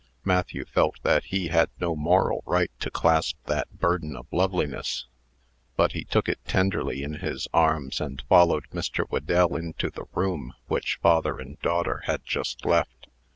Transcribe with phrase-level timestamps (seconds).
[0.25, 5.05] Matthew felt that he had no moral right to clasp that burden of loveliness;
[5.75, 9.05] but he took it tenderly in his arms, and followed Mr.
[9.07, 13.09] Whedell into the room which father and daughter had just left.